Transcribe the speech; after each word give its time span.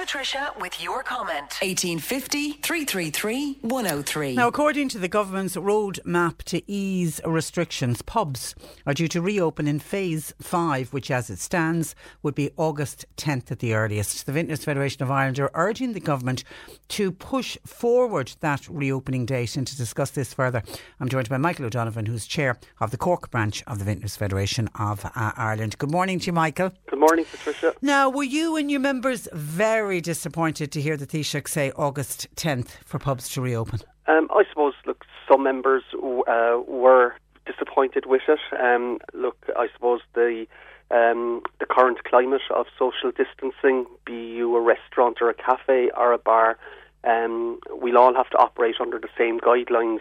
Call 0.00 0.06
Patricia 0.06 0.52
with 0.58 0.82
your 0.82 1.02
comment. 1.02 1.58
1850 1.60 2.52
333 2.62 3.58
103. 3.60 4.34
Now, 4.34 4.48
according 4.48 4.88
to 4.90 4.98
the 4.98 5.08
government's 5.08 5.56
roadmap 5.56 6.38
to 6.44 6.62
ease 6.70 7.20
restrictions, 7.26 8.00
pubs 8.00 8.54
are 8.86 8.94
due 8.94 9.08
to 9.08 9.20
reopen 9.20 9.68
in 9.68 9.78
phase 9.78 10.32
five, 10.40 10.94
which, 10.94 11.10
as 11.10 11.28
it 11.28 11.38
stands, 11.38 11.94
would 12.22 12.34
be 12.34 12.50
August 12.56 13.04
10th 13.18 13.50
at 13.50 13.58
the 13.58 13.74
earliest. 13.74 14.24
The 14.24 14.32
Vintners 14.32 14.64
Federation 14.64 15.02
of 15.02 15.10
Ireland 15.10 15.38
are 15.38 15.50
urging 15.52 15.92
the 15.92 16.00
government 16.00 16.44
to 16.88 17.12
push 17.12 17.58
forward 17.66 18.32
that 18.40 18.66
reopening 18.70 19.26
date. 19.26 19.56
And 19.56 19.66
to 19.66 19.76
discuss 19.76 20.10
this 20.10 20.32
further, 20.32 20.62
I'm 20.98 21.10
joined 21.10 21.28
by 21.28 21.36
Michael 21.36 21.66
O'Donovan, 21.66 22.06
who's 22.06 22.26
chair 22.26 22.58
of 22.80 22.90
the 22.90 22.96
Cork 22.96 23.30
branch 23.30 23.62
of 23.66 23.78
the 23.78 23.84
Vintners 23.84 24.16
Federation 24.16 24.70
of 24.78 25.04
uh, 25.04 25.10
Ireland. 25.14 25.76
Good 25.76 25.90
morning 25.90 26.20
to 26.20 26.26
you, 26.26 26.32
Michael. 26.32 26.72
Good 26.88 26.99
morning, 27.10 27.26
Patricia. 27.28 27.74
Now, 27.82 28.08
were 28.08 28.22
you 28.22 28.56
and 28.56 28.70
your 28.70 28.78
members 28.78 29.26
very 29.32 30.00
disappointed 30.00 30.70
to 30.70 30.80
hear 30.80 30.96
the 30.96 31.08
Taoiseach 31.08 31.48
say 31.48 31.72
August 31.72 32.28
10th 32.36 32.68
for 32.84 33.00
pubs 33.00 33.28
to 33.30 33.40
reopen? 33.40 33.80
Um, 34.06 34.28
I 34.30 34.44
suppose, 34.48 34.74
look, 34.86 35.04
some 35.28 35.42
members 35.42 35.82
uh, 35.92 36.60
were 36.68 37.14
disappointed 37.46 38.06
with 38.06 38.22
it. 38.28 38.38
Um, 38.60 39.00
look, 39.12 39.36
I 39.56 39.66
suppose 39.74 40.00
the 40.14 40.46
um, 40.92 41.42
the 41.60 41.66
current 41.66 42.02
climate 42.04 42.42
of 42.54 42.66
social 42.78 43.10
distancing, 43.10 43.86
be 44.04 44.12
you 44.12 44.56
a 44.56 44.60
restaurant 44.60 45.18
or 45.20 45.30
a 45.30 45.34
cafe 45.34 45.90
or 45.96 46.12
a 46.12 46.18
bar, 46.18 46.58
um, 47.04 47.60
we'll 47.70 47.98
all 47.98 48.14
have 48.14 48.28
to 48.30 48.38
operate 48.38 48.76
under 48.80 48.98
the 48.98 49.08
same 49.16 49.38
guidelines. 49.40 50.00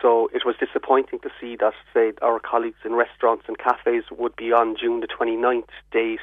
So 0.00 0.30
it 0.32 0.44
was 0.44 0.54
disappointing 0.58 1.18
to 1.20 1.30
see 1.40 1.56
that, 1.56 1.74
say, 1.92 2.12
our 2.22 2.40
colleagues 2.40 2.78
in 2.84 2.94
restaurants 2.94 3.44
and 3.48 3.58
cafes 3.58 4.04
would 4.10 4.36
be 4.36 4.52
on 4.52 4.76
June 4.80 5.00
the 5.00 5.08
29th 5.08 5.64
date 5.90 6.20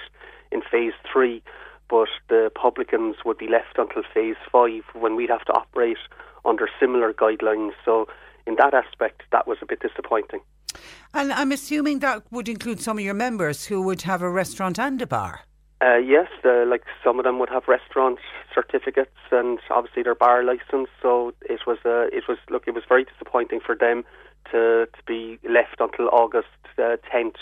in 0.51 0.61
phase 0.61 0.93
three, 1.11 1.43
but 1.89 2.07
the 2.29 2.51
publicans 2.55 3.17
would 3.25 3.37
be 3.37 3.47
left 3.47 3.77
until 3.77 4.03
phase 4.13 4.37
five 4.51 4.83
when 4.93 5.15
we'd 5.15 5.29
have 5.29 5.45
to 5.45 5.53
operate 5.53 5.97
under 6.45 6.69
similar 6.79 7.13
guidelines. 7.13 7.71
So 7.83 8.07
in 8.47 8.55
that 8.57 8.73
aspect, 8.73 9.23
that 9.31 9.47
was 9.47 9.57
a 9.61 9.65
bit 9.65 9.79
disappointing. 9.81 10.41
And 11.13 11.31
I'm 11.33 11.51
assuming 11.51 11.99
that 11.99 12.23
would 12.31 12.49
include 12.49 12.81
some 12.81 12.97
of 12.97 13.03
your 13.03 13.13
members 13.13 13.65
who 13.65 13.81
would 13.81 14.03
have 14.03 14.21
a 14.21 14.29
restaurant 14.29 14.79
and 14.79 15.01
a 15.01 15.07
bar. 15.07 15.41
Uh, 15.81 15.97
yes, 15.97 16.27
uh, 16.45 16.65
like 16.65 16.83
some 17.03 17.19
of 17.19 17.25
them 17.25 17.37
would 17.39 17.49
have 17.49 17.67
restaurant 17.67 18.19
certificates 18.53 19.17
and 19.31 19.59
obviously 19.69 20.03
their 20.03 20.15
bar 20.15 20.43
license. 20.43 20.87
So 21.01 21.33
it 21.41 21.61
was, 21.67 21.77
uh, 21.85 22.07
it 22.13 22.23
was 22.27 22.37
look, 22.49 22.63
it 22.67 22.73
was 22.73 22.83
very 22.87 23.03
disappointing 23.03 23.59
for 23.59 23.75
them 23.75 24.03
to 24.51 24.85
to 24.85 25.03
be 25.05 25.37
left 25.47 25.79
until 25.79 26.07
August 26.09 26.47
uh, 26.77 26.97
tenth. 27.11 27.35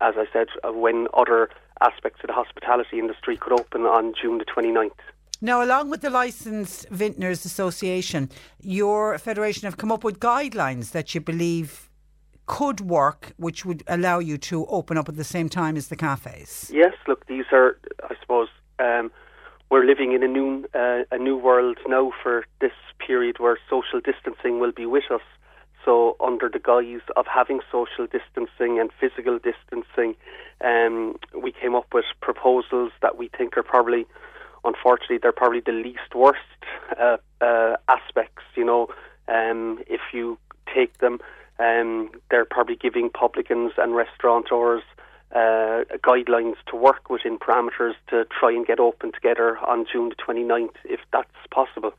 As 0.00 0.14
I 0.16 0.26
said, 0.32 0.48
when 0.64 1.08
other 1.14 1.50
aspects 1.80 2.20
of 2.22 2.28
the 2.28 2.32
hospitality 2.32 2.98
industry 2.98 3.36
could 3.36 3.52
open 3.52 3.82
on 3.82 4.14
June 4.20 4.38
the 4.38 4.44
29th. 4.44 4.90
Now, 5.40 5.62
along 5.62 5.90
with 5.90 6.00
the 6.00 6.10
Licensed 6.10 6.88
Vintners 6.88 7.44
Association, 7.44 8.28
your 8.60 9.18
federation 9.18 9.66
have 9.66 9.76
come 9.76 9.92
up 9.92 10.02
with 10.02 10.18
guidelines 10.18 10.90
that 10.90 11.14
you 11.14 11.20
believe 11.20 11.87
could 12.48 12.80
work, 12.80 13.34
which 13.36 13.64
would 13.64 13.84
allow 13.86 14.18
you 14.18 14.38
to 14.38 14.66
open 14.66 14.96
up 14.98 15.08
at 15.08 15.16
the 15.16 15.22
same 15.22 15.48
time 15.48 15.76
as 15.76 15.88
the 15.88 15.96
cafes. 15.96 16.70
Yes, 16.74 16.94
look, 17.06 17.26
these 17.26 17.44
are, 17.52 17.78
I 18.02 18.14
suppose, 18.20 18.48
um, 18.78 19.12
we're 19.70 19.84
living 19.84 20.12
in 20.12 20.22
a 20.22 20.28
new 20.28 20.64
uh, 20.74 21.02
a 21.12 21.18
new 21.18 21.36
world 21.36 21.78
now 21.86 22.10
for 22.22 22.46
this 22.60 22.72
period 23.06 23.38
where 23.38 23.58
social 23.68 24.00
distancing 24.00 24.60
will 24.60 24.72
be 24.72 24.86
with 24.86 25.10
us. 25.10 25.20
So, 25.84 26.16
under 26.20 26.48
the 26.48 26.58
guise 26.58 27.06
of 27.16 27.26
having 27.26 27.60
social 27.70 28.06
distancing 28.06 28.80
and 28.80 28.90
physical 28.98 29.38
distancing, 29.38 30.16
um, 30.64 31.18
we 31.40 31.52
came 31.52 31.74
up 31.74 31.92
with 31.92 32.06
proposals 32.20 32.92
that 33.02 33.18
we 33.18 33.28
think 33.28 33.58
are 33.58 33.62
probably, 33.62 34.06
unfortunately, 34.64 35.18
they're 35.18 35.32
probably 35.32 35.60
the 35.60 35.72
least 35.72 36.14
worst 36.14 36.40
uh, 36.98 37.18
uh, 37.42 37.76
aspects. 37.88 38.44
You 38.56 38.64
know, 38.64 38.88
um, 39.28 39.80
if 39.86 40.00
you 40.14 40.38
take 40.74 40.96
them, 40.98 41.20
um, 41.58 42.10
they're 42.30 42.44
probably 42.44 42.76
giving 42.76 43.10
publicans 43.10 43.72
and 43.78 43.94
restaurateurs 43.94 44.82
uh, 45.32 45.84
guidelines 46.02 46.54
to 46.70 46.76
work 46.76 47.10
within 47.10 47.38
parameters 47.38 47.94
to 48.08 48.26
try 48.38 48.50
and 48.50 48.66
get 48.66 48.80
open 48.80 49.12
together 49.12 49.58
on 49.58 49.86
June 49.90 50.08
the 50.08 50.14
29th, 50.16 50.74
if 50.84 51.00
that's 51.12 51.28
possible. 51.50 51.92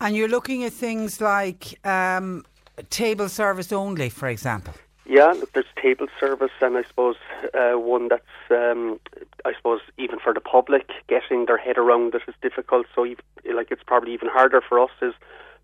And 0.00 0.16
you're 0.16 0.28
looking 0.28 0.64
at 0.64 0.72
things 0.72 1.20
like 1.20 1.78
um, 1.86 2.44
table 2.90 3.28
service 3.28 3.72
only, 3.72 4.08
for 4.08 4.28
example. 4.28 4.74
Yeah, 5.06 5.26
look, 5.26 5.52
there's 5.52 5.66
table 5.80 6.06
service, 6.18 6.50
and 6.62 6.76
I 6.78 6.82
suppose 6.82 7.16
uh, 7.52 7.78
one 7.78 8.08
that's, 8.08 8.24
um, 8.50 8.98
I 9.44 9.52
suppose, 9.54 9.80
even 9.98 10.18
for 10.18 10.32
the 10.32 10.40
public, 10.40 10.88
getting 11.08 11.44
their 11.44 11.58
head 11.58 11.76
around 11.76 12.14
it 12.14 12.22
is 12.26 12.34
difficult. 12.40 12.86
So, 12.94 13.02
like, 13.54 13.70
it's 13.70 13.82
probably 13.86 14.14
even 14.14 14.28
harder 14.28 14.62
for 14.66 14.80
us 14.80 14.90
as 15.02 15.12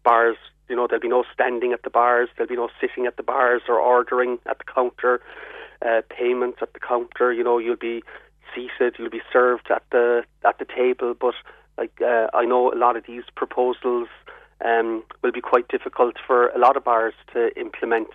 bars. 0.05 0.37
You 0.71 0.77
know, 0.77 0.87
there'll 0.87 1.01
be 1.01 1.09
no 1.09 1.25
standing 1.35 1.73
at 1.73 1.83
the 1.83 1.91
bars, 1.91 2.29
there'll 2.37 2.49
be 2.49 2.55
no 2.55 2.69
sitting 2.81 3.05
at 3.05 3.17
the 3.17 3.25
bars 3.25 3.63
or 3.69 3.81
ordering 3.81 4.39
at 4.47 4.59
the 4.59 4.65
counter, 4.65 5.21
uh, 5.85 6.03
payments 6.09 6.59
at 6.63 6.73
the 6.73 6.79
counter. 6.79 7.33
You 7.33 7.43
know, 7.43 7.59
you'll 7.59 7.75
be 7.75 8.03
seated, 8.55 8.95
you'll 8.97 9.11
be 9.11 9.23
served 9.33 9.69
at 9.71 9.83
the 9.91 10.23
at 10.45 10.59
the 10.61 10.65
table. 10.65 11.15
But 11.21 11.35
like, 11.77 12.01
uh, 12.01 12.29
I 12.33 12.45
know 12.45 12.73
a 12.73 12.79
lot 12.79 12.97
of 12.97 13.05
these 13.05 13.25
proposals 13.35 14.09
um, 14.65 15.03
will 15.23 15.33
be 15.33 15.41
quite 15.41 15.67
difficult 15.69 16.17
for 16.25 16.49
a 16.51 16.59
lot 16.59 16.77
of 16.77 16.85
bars 16.85 17.15
to 17.33 17.51
implement. 17.59 18.09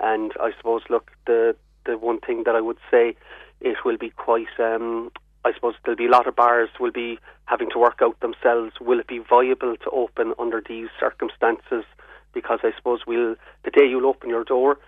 And 0.00 0.32
I 0.40 0.50
suppose, 0.56 0.82
look, 0.90 1.12
the 1.26 1.54
the 1.86 1.96
one 1.98 2.18
thing 2.18 2.42
that 2.46 2.56
I 2.56 2.60
would 2.60 2.78
say, 2.90 3.14
it 3.60 3.76
will 3.84 3.96
be 3.96 4.10
quite. 4.10 4.58
Um, 4.58 5.12
I 5.44 5.52
suppose 5.54 5.74
there'll 5.84 5.96
be 5.96 6.06
a 6.06 6.10
lot 6.10 6.26
of 6.26 6.36
bars 6.36 6.68
will 6.78 6.92
be 6.92 7.18
having 7.46 7.68
to 7.70 7.78
work 7.78 7.98
out 8.00 8.18
themselves. 8.20 8.74
Will 8.80 9.00
it 9.00 9.08
be 9.08 9.18
viable 9.18 9.76
to 9.76 9.90
open 9.90 10.34
under 10.38 10.62
these 10.66 10.88
circumstances? 10.98 11.84
Because 12.32 12.60
I 12.62 12.72
suppose 12.76 13.00
we'll 13.06 13.34
the 13.64 13.70
day 13.70 13.86
you'll 13.86 14.06
open 14.06 14.30
your 14.30 14.44
door, 14.44 14.78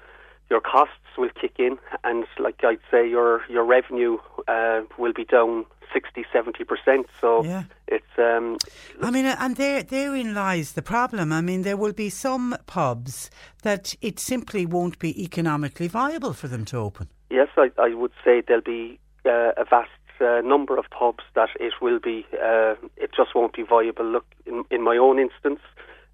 your 0.50 0.60
costs 0.60 0.94
will 1.18 1.30
kick 1.40 1.54
in, 1.58 1.78
and 2.04 2.24
like 2.38 2.62
I'd 2.64 2.78
say, 2.90 3.08
your 3.08 3.42
your 3.48 3.64
revenue 3.64 4.18
uh, 4.48 4.82
will 4.98 5.12
be 5.12 5.24
down 5.24 5.66
60 5.92 6.24
70 6.32 6.64
percent. 6.64 7.06
So 7.20 7.44
Yeah. 7.44 7.64
it's 7.88 8.18
um, 8.18 8.56
I 9.02 9.10
mean, 9.10 9.26
and 9.26 9.56
there 9.56 9.82
therein 9.82 10.34
lies 10.34 10.72
the 10.72 10.82
problem. 10.82 11.32
I 11.32 11.40
mean, 11.40 11.62
there 11.62 11.76
will 11.76 11.92
be 11.92 12.10
some 12.10 12.56
pubs 12.66 13.30
that 13.62 13.94
it 14.00 14.18
simply 14.20 14.66
won't 14.66 14.98
be 14.98 15.22
economically 15.22 15.88
viable 15.88 16.32
for 16.32 16.48
them 16.48 16.64
to 16.66 16.78
open. 16.78 17.08
Yes, 17.30 17.48
I, 17.56 17.70
I 17.78 17.94
would 17.94 18.12
say 18.24 18.42
there'll 18.46 18.62
be 18.62 18.98
uh, 19.26 19.52
a 19.56 19.64
vast 19.68 19.90
uh, 20.20 20.40
number 20.42 20.76
of 20.78 20.86
pubs 20.90 21.24
that 21.34 21.50
it 21.60 21.74
will 21.80 21.98
be. 21.98 22.26
Uh, 22.32 22.74
it 22.96 23.10
just 23.16 23.34
won't 23.34 23.54
be 23.54 23.62
viable. 23.62 24.06
Look, 24.06 24.26
in, 24.46 24.64
in 24.70 24.82
my 24.82 24.96
own 24.96 25.18
instance, 25.18 25.60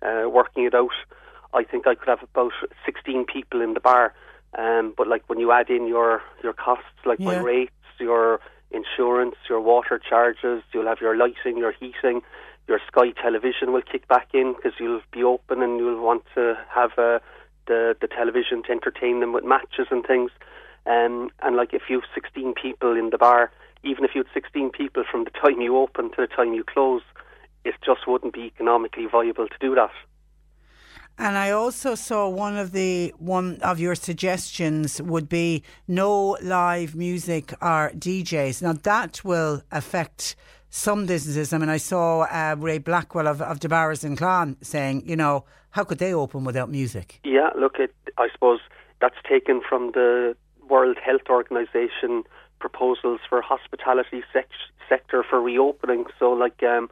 uh, 0.03 0.29
working 0.29 0.65
it 0.65 0.75
out, 0.75 0.91
I 1.53 1.65
think 1.65 1.87
I 1.87 1.95
could 1.95 2.09
have 2.09 2.23
about 2.23 2.53
16 2.85 3.27
people 3.27 3.61
in 3.61 3.75
the 3.75 3.81
bar. 3.81 4.15
Um, 4.59 4.95
but 4.97 5.07
like 5.07 5.23
when 5.29 5.39
you 5.39 5.53
add 5.53 5.71
in 5.71 5.87
your 5.87 6.23
your 6.43 6.53
costs, 6.53 6.85
like 7.05 7.21
my 7.21 7.39
rates, 7.39 7.73
your 7.99 8.41
insurance, 8.73 9.37
your 9.49 9.61
water 9.61 9.99
charges, 9.99 10.63
you'll 10.73 10.87
have 10.87 11.01
your 11.01 11.17
lighting, 11.17 11.57
your 11.57 11.73
heating, 11.73 12.23
your 12.67 12.81
Sky 12.87 13.11
television 13.11 13.73
will 13.73 13.83
kick 13.83 14.09
back 14.09 14.29
in 14.33 14.55
because 14.55 14.73
you'll 14.81 15.03
be 15.13 15.23
open 15.23 15.63
and 15.63 15.79
you'll 15.79 16.03
want 16.03 16.25
to 16.35 16.57
have 16.69 16.93
uh, 16.99 17.19
the 17.67 17.97
the 18.01 18.09
television 18.09 18.63
to 18.65 18.71
entertain 18.71 19.21
them 19.21 19.33
with 19.33 19.45
matches 19.45 19.87
and 19.91 20.05
things. 20.05 20.31
Um, 20.87 21.31
and 21.43 21.57
like 21.57 21.75
if 21.75 21.83
you've 21.89 22.05
16 22.15 22.55
people 22.55 22.97
in 22.97 23.11
the 23.11 23.19
bar, 23.19 23.53
even 23.83 24.05
if 24.05 24.15
you 24.15 24.23
had 24.23 24.33
16 24.33 24.71
people 24.71 25.05
from 25.11 25.25
the 25.25 25.31
time 25.31 25.61
you 25.61 25.77
open 25.77 26.11
to 26.11 26.17
the 26.19 26.27
time 26.27 26.55
you 26.55 26.65
close, 26.65 27.03
it 27.65 27.75
just 27.85 28.07
wouldn't 28.07 28.35
be 28.35 28.43
economically 28.43 29.07
viable 29.07 29.49
to 29.49 29.59
do 29.61 29.75
that. 29.75 29.91
And 31.19 31.37
I 31.37 31.51
also 31.51 31.95
saw 31.95 32.29
one 32.29 32.57
of 32.57 32.73
the 32.73 33.13
one 33.19 33.59
of 33.61 33.79
your 33.79 33.95
suggestions 33.95 35.03
would 35.03 35.29
be 35.29 35.63
no 35.87 36.39
live 36.41 36.95
music 36.95 37.53
or 37.61 37.93
DJs. 37.95 38.63
Now 38.63 38.73
that 38.73 39.23
will 39.23 39.63
affect 39.71 40.35
some 40.71 41.05
businesses. 41.05 41.53
I 41.53 41.59
mean, 41.59 41.69
I 41.69 41.77
saw 41.77 42.23
uh, 42.23 42.57
Ray 42.59 42.79
Blackwell 42.79 43.27
of, 43.27 43.43
of 43.43 43.61
De 43.61 43.69
Barra's 43.69 44.03
and 44.03 44.17
Clon 44.17 44.57
saying, 44.63 45.03
you 45.05 45.17
know, 45.17 45.45
how 45.71 45.85
could 45.85 45.99
they 45.99 46.15
open 46.15 46.45
without 46.45 46.71
music? 46.71 47.21
Yeah, 47.25 47.51
look, 47.59 47.79
it, 47.79 47.95
I 48.17 48.29
suppose 48.33 48.61
that's 49.01 49.17
taken 49.29 49.61
from 49.69 49.93
the 49.93 50.37
World 50.69 50.97
Health 51.05 51.29
Organization 51.29 52.23
proposals 52.61 53.21
for 53.29 53.43
hospitality 53.43 54.23
sec- 54.33 54.49
sector 54.89 55.25
for 55.29 55.41
reopening. 55.41 56.05
So, 56.19 56.33
like, 56.33 56.63
um, 56.63 56.91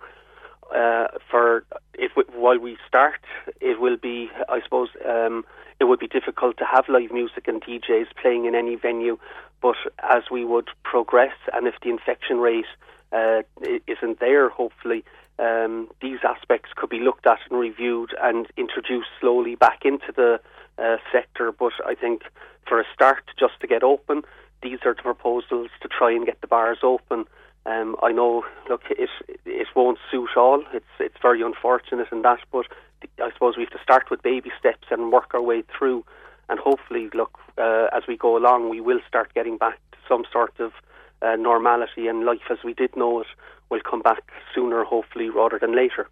uh, 0.75 1.09
for 1.31 1.65
if 1.95 2.13
we, 2.17 2.25
while 2.35 2.59
we 2.59 2.77
start, 2.87 3.21
it 3.61 3.81
will 3.81 3.97
be, 3.97 4.31
I 4.49 4.61
suppose, 4.63 4.89
um, 5.07 5.45
it 5.81 5.85
would 5.85 6.01
be 6.01 6.09
difficult 6.09 6.57
to 6.59 6.65
have 6.65 6.89
live 6.89 7.13
music 7.13 7.47
and 7.49 7.63
DJs 7.63 8.09
playing 8.21 8.47
in 8.47 8.55
any 8.55 8.77
venue. 8.77 9.19
But 9.61 9.77
as 10.03 10.25
we 10.31 10.45
would 10.45 10.69
progress, 10.85 11.35
and 11.53 11.67
if 11.67 11.75
the 11.83 11.91
infection 11.91 12.39
rate 12.39 12.67
uh, 13.13 13.43
isn't 13.87 14.21
there, 14.21 14.49
hopefully, 14.51 15.05
um, 15.39 15.89
these 16.01 16.19
aspects 16.25 16.71
could 16.75 16.91
be 16.91 17.01
looked 17.01 17.27
at 17.27 17.39
and 17.51 17.59
reviewed 17.59 18.15
and 18.21 18.47
introduced 18.57 19.09
slowly 19.21 19.55
back 19.55 19.85
into 19.85 20.13
the 20.15 20.41
uh, 20.79 20.97
sector. 21.13 21.53
But 21.53 21.73
I 21.87 21.95
think 21.95 22.23
for 22.69 22.81
a 22.81 22.85
start, 22.93 23.25
just 23.39 23.55
to 23.61 23.67
get 23.67 23.83
open, 23.83 24.23
these 24.63 24.79
are 24.85 24.95
the 24.95 25.03
proposals 25.03 25.71
to 25.83 25.89
try 25.89 26.11
and 26.13 26.27
get 26.27 26.41
the 26.41 26.47
bars 26.47 26.79
open. 26.83 27.25
Um, 27.67 27.97
I 28.03 28.13
know, 28.13 28.45
look, 28.69 28.83
it 28.91 29.11
it 29.45 29.67
won't 29.77 29.99
suit 30.11 30.31
all. 30.37 30.63
It's 30.73 30.95
it's 30.99 31.17
very 31.21 31.43
unfortunate 31.43 32.09
in 32.11 32.23
that, 32.23 32.41
but 32.51 32.67
I 33.23 33.31
suppose 33.33 33.57
we 33.57 33.65
have 33.65 33.73
to 33.73 33.83
start 33.83 34.11
with 34.11 34.23
baby 34.23 34.51
steps 34.59 34.89
and 34.91 35.13
work 35.13 35.35
our 35.35 35.43
way 35.43 35.63
through. 35.77 36.05
And 36.49 36.59
hopefully, 36.59 37.11
look, 37.13 37.39
uh, 37.59 37.89
as 37.93 38.05
we 38.09 38.17
go 38.17 38.37
along, 38.37 38.71
we 38.71 38.81
will 38.81 39.01
start 39.07 39.35
getting 39.35 39.59
back 39.59 39.79
to 39.93 39.99
some 40.09 40.25
sort 40.33 40.59
of 40.59 40.73
uh, 41.21 41.37
normality 41.37 42.07
and 42.07 42.25
life 42.25 42.49
as 42.51 42.59
we 42.65 42.73
did 42.73 42.97
know 42.97 43.21
it 43.21 43.27
will 43.69 43.81
come 43.89 44.01
back 44.01 44.33
sooner, 44.55 44.83
hopefully, 44.85 45.29
rather 45.29 45.59
than 45.59 45.77
later. 45.77 46.09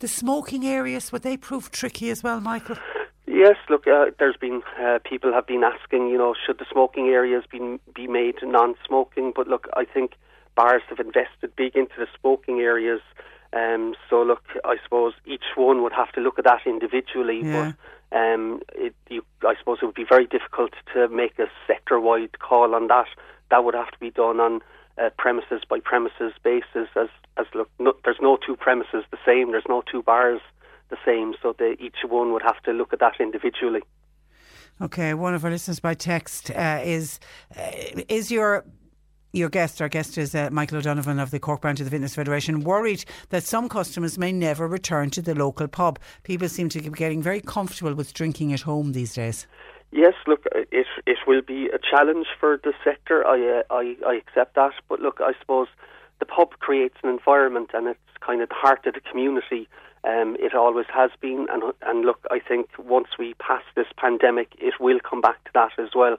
The 0.00 0.08
smoking 0.08 0.66
areas 0.66 1.10
would 1.10 1.22
they 1.22 1.36
prove 1.36 1.70
tricky 1.70 2.10
as 2.10 2.22
well, 2.22 2.40
Michael? 2.40 2.76
Yes, 3.38 3.54
look, 3.70 3.86
uh, 3.86 4.06
there's 4.18 4.36
been 4.36 4.62
uh, 4.82 4.98
people 5.04 5.32
have 5.32 5.46
been 5.46 5.62
asking, 5.62 6.08
you 6.08 6.18
know, 6.18 6.34
should 6.44 6.58
the 6.58 6.66
smoking 6.72 7.06
areas 7.06 7.44
be 7.48 7.78
be 7.94 8.08
made 8.08 8.34
non-smoking? 8.42 9.32
But 9.36 9.46
look, 9.46 9.68
I 9.74 9.84
think 9.84 10.14
bars 10.56 10.82
have 10.88 10.98
invested 10.98 11.54
big 11.54 11.76
into 11.76 11.94
the 11.98 12.08
smoking 12.18 12.58
areas. 12.58 13.00
Um, 13.52 13.94
so 14.10 14.22
look, 14.22 14.42
I 14.64 14.74
suppose 14.82 15.12
each 15.24 15.54
one 15.54 15.84
would 15.84 15.92
have 15.92 16.10
to 16.14 16.20
look 16.20 16.40
at 16.40 16.46
that 16.46 16.62
individually. 16.66 17.42
Yeah. 17.44 17.74
But 18.10 18.18
um, 18.18 18.60
it, 18.74 18.96
you, 19.08 19.22
I 19.46 19.54
suppose 19.56 19.78
it 19.82 19.86
would 19.86 19.94
be 19.94 20.12
very 20.16 20.26
difficult 20.26 20.72
to 20.94 21.06
make 21.06 21.38
a 21.38 21.46
sector-wide 21.68 22.40
call 22.40 22.74
on 22.74 22.88
that. 22.88 23.06
That 23.52 23.64
would 23.64 23.76
have 23.76 23.92
to 23.92 24.00
be 24.00 24.10
done 24.10 24.40
on 24.40 24.62
a 24.96 25.10
premises 25.10 25.62
by 25.68 25.78
premises 25.78 26.32
basis. 26.42 26.88
As 26.96 27.08
as 27.36 27.46
look, 27.54 27.70
no, 27.78 27.92
there's 28.02 28.20
no 28.20 28.36
two 28.44 28.56
premises 28.56 29.04
the 29.12 29.18
same. 29.24 29.52
There's 29.52 29.68
no 29.68 29.84
two 29.88 30.02
bars 30.02 30.40
the 30.90 30.98
same. 31.04 31.34
So 31.42 31.54
they, 31.58 31.76
each 31.78 31.96
one 32.06 32.32
would 32.32 32.42
have 32.42 32.62
to 32.64 32.72
look 32.72 32.92
at 32.92 33.00
that 33.00 33.14
individually. 33.20 33.82
Okay, 34.80 35.12
one 35.14 35.34
of 35.34 35.44
our 35.44 35.50
listeners 35.50 35.80
by 35.80 35.94
text 35.94 36.50
uh, 36.52 36.80
is 36.84 37.18
uh, 37.58 37.70
is 38.08 38.30
your 38.30 38.64
your 39.32 39.48
guest, 39.48 39.82
our 39.82 39.88
guest 39.88 40.16
is 40.16 40.34
uh, 40.34 40.48
Michael 40.50 40.78
O'Donovan 40.78 41.18
of 41.18 41.30
the 41.30 41.38
Cork 41.38 41.60
branch 41.60 41.80
of 41.80 41.86
the 41.86 41.90
Vintners 41.90 42.14
Federation, 42.14 42.60
worried 42.60 43.04
that 43.28 43.42
some 43.44 43.68
customers 43.68 44.16
may 44.18 44.32
never 44.32 44.66
return 44.66 45.10
to 45.10 45.20
the 45.20 45.34
local 45.34 45.68
pub. 45.68 45.98
People 46.22 46.48
seem 46.48 46.68
to 46.70 46.80
be 46.80 46.88
getting 46.90 47.22
very 47.22 47.40
comfortable 47.40 47.94
with 47.94 48.14
drinking 48.14 48.52
at 48.52 48.62
home 48.62 48.92
these 48.92 49.14
days. 49.14 49.46
Yes, 49.90 50.14
look, 50.26 50.44
it 50.52 50.86
it 51.06 51.18
will 51.26 51.42
be 51.42 51.68
a 51.68 51.78
challenge 51.78 52.26
for 52.38 52.60
the 52.62 52.72
sector. 52.84 53.26
I 53.26 53.58
uh, 53.58 53.62
I, 53.70 53.96
I 54.06 54.14
accept 54.14 54.54
that, 54.54 54.72
but 54.88 55.00
look, 55.00 55.20
I 55.20 55.32
suppose 55.40 55.68
the 56.20 56.26
pub 56.26 56.50
creates 56.60 56.96
an 57.02 57.10
environment, 57.10 57.70
and 57.74 57.88
it's 57.88 57.98
kind 58.20 58.42
of 58.42 58.48
the 58.48 58.54
heart 58.54 58.86
of 58.86 58.94
the 58.94 59.00
community. 59.00 59.68
Um, 60.04 60.36
it 60.38 60.54
always 60.54 60.86
has 60.94 61.10
been, 61.20 61.46
and 61.50 61.62
and 61.82 62.04
look, 62.04 62.24
I 62.30 62.38
think 62.38 62.68
once 62.78 63.08
we 63.18 63.34
pass 63.34 63.62
this 63.74 63.88
pandemic, 63.96 64.52
it 64.58 64.74
will 64.80 65.00
come 65.00 65.20
back 65.20 65.42
to 65.44 65.50
that 65.54 65.72
as 65.78 65.90
well. 65.94 66.16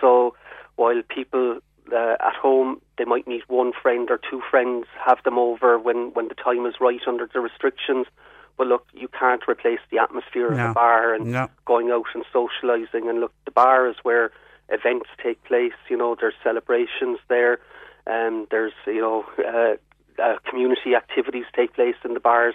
So 0.00 0.34
while 0.76 1.02
people 1.08 1.58
uh, 1.92 2.16
at 2.20 2.34
home, 2.34 2.80
they 2.98 3.04
might 3.04 3.26
meet 3.26 3.48
one 3.48 3.72
friend 3.72 4.10
or 4.10 4.20
two 4.30 4.42
friends, 4.50 4.86
have 5.04 5.22
them 5.24 5.38
over 5.38 5.78
when, 5.78 6.12
when 6.14 6.28
the 6.28 6.34
time 6.34 6.66
is 6.66 6.74
right 6.80 7.00
under 7.06 7.28
the 7.32 7.40
restrictions. 7.40 8.06
But 8.56 8.68
look, 8.68 8.86
you 8.94 9.08
can't 9.08 9.42
replace 9.48 9.80
the 9.90 9.98
atmosphere 9.98 10.50
no. 10.50 10.56
of 10.56 10.68
the 10.68 10.74
bar 10.74 11.14
and 11.14 11.26
no. 11.26 11.48
going 11.66 11.90
out 11.90 12.06
and 12.14 12.24
socialising. 12.34 13.08
And 13.08 13.20
look, 13.20 13.32
the 13.44 13.50
bar 13.50 13.88
is 13.88 13.96
where 14.02 14.30
events 14.68 15.08
take 15.22 15.42
place. 15.44 15.74
You 15.90 15.96
know, 15.96 16.16
there's 16.18 16.34
celebrations 16.42 17.18
there, 17.28 17.58
and 18.06 18.42
um, 18.42 18.46
there's 18.50 18.72
you 18.86 19.00
know 19.00 19.24
uh, 19.38 19.76
uh, 20.22 20.36
community 20.48 20.94
activities 20.94 21.44
take 21.54 21.74
place 21.74 21.96
in 22.04 22.14
the 22.14 22.20
bars. 22.20 22.54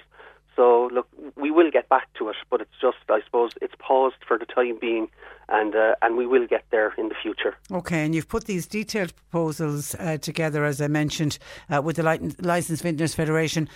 So 0.56 0.90
look, 0.94 1.08
we 1.36 1.50
will 1.50 1.72
get 1.72 1.88
back 1.88 2.14
to 2.16 2.30
it, 2.30 2.36
but 2.50 2.62
it's 2.62 2.78
just, 2.82 2.98
I 3.10 3.22
suppose, 3.24 3.52
it's 3.62 3.74
paused 3.80 4.18
for 4.28 4.38
the 4.38 4.46
time 4.46 4.78
being, 4.80 5.08
and 5.48 5.76
uh, 5.76 5.96
and 6.02 6.18
we 6.18 6.28
will 6.28 6.46
get 6.46 6.66
there 6.72 6.94
in 6.98 7.08
the 7.08 7.16
future. 7.16 7.56
Okay, 7.72 8.06
and 8.06 8.14
you've 8.14 8.28
put 8.28 8.46
these 8.46 8.68
detailed 8.68 9.16
proposals 9.16 9.96
uh, 9.96 10.18
together, 10.18 10.66
as 10.66 10.82
I 10.82 10.88
mentioned, 10.88 11.40
uh, 11.70 11.82
with 11.82 11.96
the 11.96 12.36
Licensed 12.42 12.84
Vintners 12.84 13.16
Federation. 13.16 13.70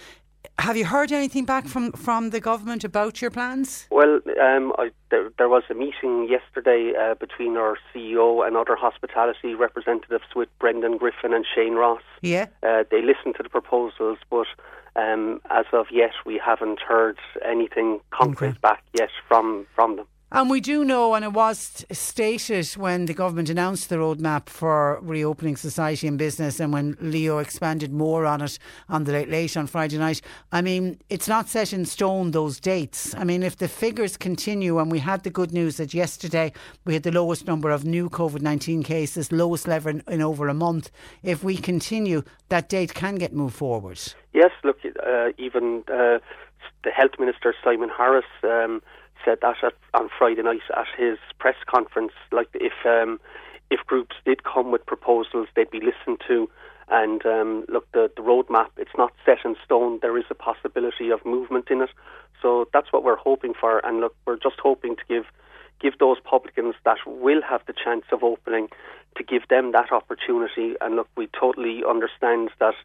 Have 0.59 0.77
you 0.77 0.85
heard 0.85 1.11
anything 1.11 1.45
back 1.45 1.67
from, 1.67 1.91
from 1.91 2.29
the 2.29 2.39
government 2.39 2.83
about 2.83 3.21
your 3.21 3.31
plans? 3.31 3.87
Well, 3.91 4.19
um, 4.41 4.73
I, 4.77 4.91
there, 5.11 5.29
there, 5.37 5.49
was 5.49 5.63
a 5.69 5.73
meeting 5.73 6.27
yesterday 6.29 6.93
uh, 6.99 7.15
between 7.15 7.57
our 7.57 7.77
CEO 7.93 8.45
and 8.45 8.57
other 8.57 8.75
hospitality 8.75 9.53
representatives 9.55 10.25
with 10.35 10.49
Brendan 10.59 10.97
Griffin 10.97 11.33
and 11.33 11.45
Shane 11.53 11.73
Ross. 11.73 12.01
Yeah. 12.21 12.47
Uh, 12.63 12.83
they 12.89 13.01
listened 13.01 13.35
to 13.37 13.43
the 13.43 13.49
proposals, 13.49 14.17
but 14.29 14.47
um, 14.95 15.41
as 15.49 15.65
of 15.73 15.87
yet, 15.91 16.13
we 16.25 16.41
haven't 16.43 16.79
heard 16.79 17.17
anything 17.43 17.99
concrete 18.11 18.49
okay. 18.49 18.59
back 18.61 18.83
yet 18.93 19.09
from, 19.27 19.67
from 19.75 19.97
them. 19.97 20.07
And 20.31 20.49
we 20.49 20.59
do 20.59 20.83
know, 20.83 21.13
and 21.13 21.23
it 21.23 21.33
was 21.33 21.85
stated 21.91 22.65
when 22.71 23.05
the 23.05 23.13
government 23.13 23.49
announced 23.49 23.89
the 23.89 23.97
roadmap 23.97 24.49
for 24.49 24.99
reopening 25.01 25.55
society 25.55 26.07
and 26.07 26.17
business, 26.17 26.59
and 26.59 26.73
when 26.73 26.97
Leo 26.99 27.37
expanded 27.37 27.93
more 27.93 28.25
on 28.25 28.41
it 28.41 28.57
on 28.89 29.03
the 29.03 29.13
late 29.13 29.29
late 29.29 29.55
on 29.55 29.67
Friday 29.67 29.97
night. 29.97 30.21
I 30.51 30.61
mean, 30.61 30.99
it's 31.09 31.27
not 31.27 31.47
set 31.47 31.71
in 31.73 31.85
stone 31.85 32.31
those 32.31 32.59
dates. 32.59 33.13
I 33.15 33.23
mean, 33.23 33.43
if 33.43 33.57
the 33.57 33.67
figures 33.67 34.17
continue, 34.17 34.79
and 34.79 34.91
we 34.91 34.99
had 34.99 35.23
the 35.23 35.29
good 35.29 35.53
news 35.53 35.77
that 35.77 35.93
yesterday 35.93 36.51
we 36.85 36.93
had 36.95 37.03
the 37.03 37.11
lowest 37.11 37.45
number 37.45 37.69
of 37.69 37.85
new 37.85 38.09
COVID 38.09 38.41
nineteen 38.41 38.83
cases, 38.83 39.31
lowest 39.31 39.67
level 39.67 39.91
in, 39.91 40.03
in, 40.07 40.21
over 40.21 40.47
a 40.47 40.53
month. 40.55 40.89
If 41.23 41.43
we 41.43 41.55
continue, 41.55 42.23
that 42.49 42.67
date 42.67 42.95
can 42.95 43.15
get 43.15 43.31
moved 43.31 43.55
forward. 43.55 44.01
Yes, 44.33 44.51
look, 44.63 44.79
uh, 44.83 45.29
even 45.37 45.83
uh, 45.87 46.17
the 46.83 46.91
health 46.91 47.13
minister 47.19 47.53
Simon 47.63 47.89
Harris. 47.95 48.25
Um, 48.43 48.81
said 49.25 49.39
that 49.41 49.57
at, 49.63 49.73
on 49.93 50.09
Friday 50.17 50.43
night 50.43 50.61
at 50.77 50.87
his 50.97 51.17
press 51.39 51.55
conference. 51.65 52.13
Like 52.31 52.49
if 52.53 52.73
um, 52.85 53.19
if 53.69 53.79
groups 53.85 54.15
did 54.25 54.43
come 54.43 54.71
with 54.71 54.85
proposals, 54.85 55.47
they'd 55.55 55.69
be 55.69 55.81
listened 55.81 56.21
to. 56.27 56.49
And 56.87 57.25
um, 57.25 57.65
look, 57.67 57.91
the 57.91 58.11
the 58.15 58.21
roadmap 58.21 58.69
it's 58.77 58.97
not 58.97 59.11
set 59.25 59.39
in 59.43 59.55
stone. 59.65 59.99
There 60.01 60.17
is 60.17 60.25
a 60.29 60.35
possibility 60.35 61.09
of 61.09 61.25
movement 61.25 61.67
in 61.71 61.81
it. 61.81 61.89
So 62.41 62.67
that's 62.73 62.93
what 62.93 63.03
we're 63.03 63.15
hoping 63.15 63.53
for. 63.59 63.79
And 63.85 64.01
look, 64.01 64.15
we're 64.25 64.37
just 64.37 64.59
hoping 64.61 64.95
to 64.95 65.01
give 65.07 65.25
give 65.81 65.97
those 65.99 66.17
publicans 66.23 66.75
that 66.85 66.97
will 67.05 67.41
have 67.41 67.61
the 67.67 67.73
chance 67.73 68.05
of 68.11 68.23
opening 68.23 68.69
to 69.17 69.23
give 69.23 69.47
them 69.49 69.71
that 69.71 69.91
opportunity. 69.91 70.75
And 70.79 70.95
look, 70.95 71.09
we 71.17 71.27
totally 71.27 71.83
understand 71.87 72.51
that 72.59 72.75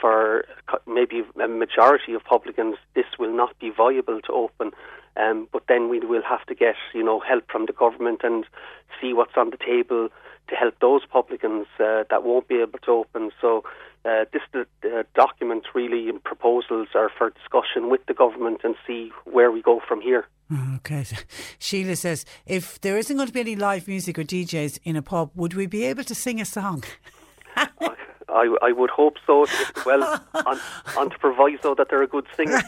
for 0.00 0.44
maybe 0.86 1.22
a 1.42 1.48
majority 1.48 2.14
of 2.14 2.24
publicans, 2.24 2.76
this 2.94 3.06
will 3.18 3.34
not 3.34 3.58
be 3.58 3.70
viable 3.70 4.20
to 4.22 4.32
open. 4.32 4.72
Um, 5.16 5.48
but 5.52 5.64
then 5.68 5.88
we 5.88 6.00
will 6.00 6.22
have 6.28 6.44
to 6.46 6.54
get, 6.54 6.74
you 6.92 7.04
know, 7.04 7.20
help 7.20 7.50
from 7.50 7.66
the 7.66 7.72
government 7.72 8.20
and 8.24 8.44
see 9.00 9.12
what's 9.12 9.36
on 9.36 9.50
the 9.50 9.56
table 9.56 10.08
to 10.48 10.54
help 10.54 10.74
those 10.80 11.02
publicans 11.06 11.66
uh, 11.78 12.04
that 12.10 12.24
won't 12.24 12.48
be 12.48 12.56
able 12.56 12.78
to 12.80 12.90
open. 12.90 13.30
So 13.40 13.64
uh, 14.04 14.24
this 14.32 14.42
document 15.14 15.64
really 15.74 16.08
and 16.08 16.22
proposals 16.22 16.88
are 16.94 17.10
for 17.16 17.30
discussion 17.30 17.88
with 17.88 18.04
the 18.06 18.14
government 18.14 18.60
and 18.64 18.74
see 18.86 19.10
where 19.24 19.50
we 19.50 19.62
go 19.62 19.80
from 19.86 20.00
here. 20.00 20.26
Okay. 20.76 21.04
Sheila 21.58 21.96
says, 21.96 22.24
if 22.46 22.80
there 22.80 22.98
isn't 22.98 23.16
going 23.16 23.28
to 23.28 23.32
be 23.32 23.40
any 23.40 23.56
live 23.56 23.88
music 23.88 24.18
or 24.18 24.24
DJs 24.24 24.80
in 24.84 24.96
a 24.96 25.02
pub, 25.02 25.30
would 25.34 25.54
we 25.54 25.66
be 25.66 25.84
able 25.84 26.04
to 26.04 26.14
sing 26.14 26.40
a 26.40 26.44
song? 26.44 26.84
I, 28.34 28.54
I 28.62 28.72
would 28.72 28.90
hope 28.90 29.16
so. 29.26 29.46
well, 29.86 30.20
on, 30.46 30.58
on 30.96 31.10
to 31.10 31.18
proviso 31.18 31.74
that 31.76 31.88
they're 31.88 32.02
a 32.02 32.06
good 32.06 32.26
singer. 32.36 32.60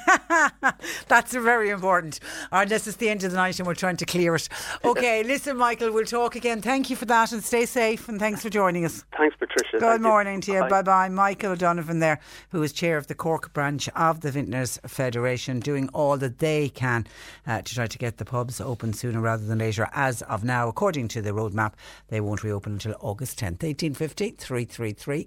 That's 1.09 1.35
very 1.35 1.71
important. 1.71 2.21
Unless 2.53 2.87
it's 2.87 2.97
the 2.97 3.09
end 3.09 3.25
of 3.25 3.33
the 3.33 3.37
night 3.37 3.59
and 3.59 3.67
we're 3.67 3.75
trying 3.75 3.97
to 3.99 4.07
clear 4.07 4.35
it. 4.37 4.49
Okay, 4.85 5.23
listen, 5.25 5.57
Michael, 5.57 5.93
we'll 5.93 6.05
talk 6.05 6.37
again. 6.37 6.63
Thank 6.63 6.89
you 6.89 6.97
for 6.97 7.05
that 7.07 7.33
and 7.33 7.43
stay 7.43 7.67
safe 7.67 8.09
and 8.09 8.21
thanks 8.21 8.43
for 8.43 8.51
joining 8.51 8.85
us. 8.85 9.05
Thanks, 9.17 9.37
Patricia. 9.37 9.79
Good 9.79 9.81
Thank 9.81 10.03
morning 10.03 10.41
to 10.43 10.53
you. 10.53 10.61
Bye. 10.61 10.69
Bye 10.69 10.83
bye. 10.83 11.09
Michael 11.09 11.53
O'Donovan 11.53 11.99
there, 11.99 12.21
who 12.51 12.63
is 12.63 12.73
chair 12.73 12.97
of 12.97 13.09
the 13.09 13.15
Cork 13.15 13.53
branch 13.53 13.89
of 13.91 14.21
the 14.21 14.31
Vintners 14.31 14.79
Federation, 14.87 15.61
doing 15.61 15.89
all 15.89 16.17
that 16.19 16.39
they 16.39 16.69
can 16.69 17.07
uh, 17.47 17.63
to 17.63 17.75
try 17.75 17.87
to 17.87 17.99
get 17.99 18.19
the 18.19 18.25
pubs 18.25 18.61
open 18.61 18.93
sooner 18.93 19.21
rather 19.21 19.45
than 19.45 19.59
later. 19.59 19.89
As 19.93 20.23
of 20.23 20.45
now, 20.45 20.69
according 20.69 21.09
to 21.09 21.23
the 21.23 21.31
roadmap, 21.31 21.73
they 22.09 22.21
won't 22.21 22.45
reopen 22.45 22.75
until 22.75 22.95
August 23.01 23.39
10th. 23.39 23.63
1850 23.63 24.31
333 24.31 25.27